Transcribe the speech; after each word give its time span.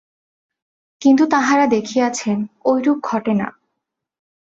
কিন্তু 1.01 1.23
তাঁহারা 1.25 1.65
দেখিয়াছেন, 1.67 2.37
ঐরূপ 2.65 2.97
ঘটে 3.03 3.33
না। 3.33 3.47